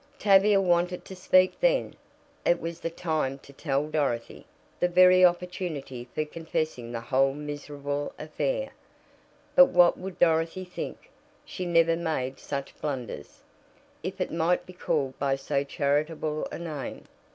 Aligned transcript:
Tavia 0.17 0.59
wanted 0.59 1.05
to 1.05 1.15
speak 1.15 1.59
then 1.59 1.95
it 2.43 2.59
was 2.59 2.79
the 2.79 2.89
time 2.89 3.37
to 3.37 3.53
tell 3.53 3.85
Dorothy, 3.87 4.47
the 4.79 4.87
very 4.87 5.23
opportunity 5.23 6.09
for 6.15 6.25
confessing 6.25 6.91
the 6.91 7.01
whole 7.01 7.35
miserable 7.35 8.11
affair. 8.17 8.71
But 9.53 9.67
what 9.67 9.99
would 9.99 10.17
Dorothy 10.17 10.65
think? 10.65 11.11
She 11.45 11.67
never 11.67 11.95
made 11.95 12.39
such 12.39 12.75
blunders, 12.81 13.43
if 14.01 14.19
it 14.19 14.31
might 14.33 14.65
be 14.65 14.73
called 14.73 15.19
by 15.19 15.35
so 15.35 15.63
charitable 15.63 16.47
a 16.51 16.57
name. 16.57 17.05